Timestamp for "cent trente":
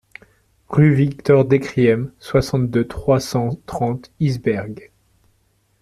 3.19-4.11